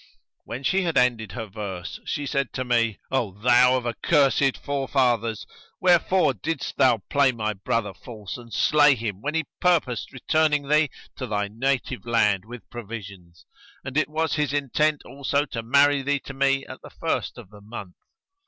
[0.45, 5.45] When she had ended her verse she said to me, "O thou of accursed forefathers,
[5.79, 10.89] wherefore didst thou play my brother false and slay him when he purposed returning thee
[11.17, 13.45] to thy native land with provisions;
[13.85, 17.51] and it was his intent also to marry thee to me at the first of
[17.51, 17.93] the month?"